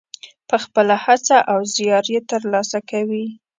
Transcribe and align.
په 0.49 0.55
خپله 0.63 0.95
هڅه 1.05 1.37
او 1.51 1.59
زیار 1.75 2.05
یې 2.13 2.21
ترلاسه 2.31 2.79
کوي. 2.89 3.25